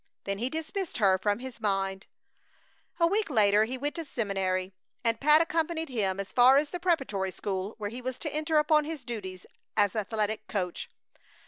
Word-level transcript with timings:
Then 0.23 0.39
he 0.39 0.49
dismissed 0.49 0.97
her 0.97 1.19
from 1.19 1.37
his 1.37 1.61
mind. 1.61 2.07
A 2.99 3.05
week 3.05 3.29
later 3.29 3.65
he 3.65 3.77
went 3.77 3.93
to 3.93 4.01
the 4.01 4.05
seminary, 4.05 4.73
and 5.03 5.19
Pat 5.19 5.41
accompanied 5.41 5.89
him 5.89 6.19
as 6.19 6.31
far 6.31 6.57
as 6.57 6.71
the 6.71 6.79
preparatory 6.79 7.29
school 7.29 7.75
where 7.77 7.91
he 7.91 8.01
was 8.01 8.17
to 8.17 8.33
enter 8.33 8.57
upon 8.57 8.83
his 8.83 9.03
duties 9.05 9.45
as 9.77 9.95
athletic 9.95 10.47
coach. 10.47 10.89